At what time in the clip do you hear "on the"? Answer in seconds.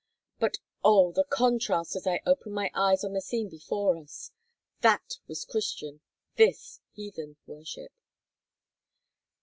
3.03-3.21